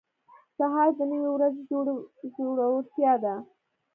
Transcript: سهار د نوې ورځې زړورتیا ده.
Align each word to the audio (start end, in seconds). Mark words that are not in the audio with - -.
سهار 0.57 0.89
د 0.97 0.99
نوې 1.11 1.29
ورځې 1.35 1.61
زړورتیا 2.43 3.13
ده. 3.23 3.33